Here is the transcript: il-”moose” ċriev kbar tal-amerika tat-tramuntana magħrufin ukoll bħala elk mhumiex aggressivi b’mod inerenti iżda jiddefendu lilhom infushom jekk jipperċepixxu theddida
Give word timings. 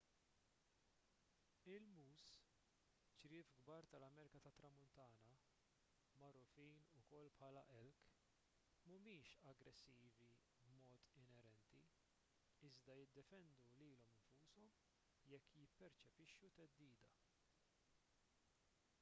il-”moose” 1.71 2.29
ċriev 3.23 3.51
kbar 3.59 3.83
tal-amerika 3.91 4.39
tat-tramuntana 4.45 5.19
magħrufin 6.21 6.79
ukoll 7.03 7.29
bħala 7.41 7.61
elk 7.81 8.09
mhumiex 8.87 9.35
aggressivi 9.51 10.09
b’mod 10.63 11.13
inerenti 11.25 11.85
iżda 12.71 12.97
jiddefendu 13.03 13.61
lilhom 13.83 14.11
infushom 14.31 14.91
jekk 15.35 15.55
jipperċepixxu 15.61 16.53
theddida 16.61 17.07